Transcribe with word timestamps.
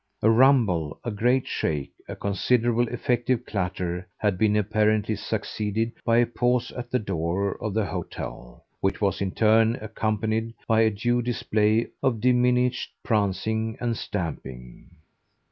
A 0.23 0.31
rumble, 0.31 0.99
a 1.03 1.11
great 1.11 1.45
shake, 1.47 1.91
a 2.09 2.15
considerable 2.15 2.87
effective 2.87 3.45
clatter, 3.45 4.07
had 4.17 4.35
been 4.35 4.55
apparently 4.55 5.15
succeeded 5.15 5.91
by 6.03 6.17
a 6.17 6.25
pause 6.25 6.71
at 6.71 6.89
the 6.89 6.97
door 6.97 7.53
of 7.61 7.75
the 7.75 7.85
hotel, 7.85 8.65
which 8.79 8.99
was 8.99 9.21
in 9.21 9.29
turn 9.29 9.75
accompanied 9.75 10.55
by 10.67 10.81
a 10.81 10.89
due 10.89 11.21
display 11.21 11.85
of 12.01 12.19
diminished 12.19 12.93
prancing 13.03 13.77
and 13.79 13.95
stamping. 13.95 14.89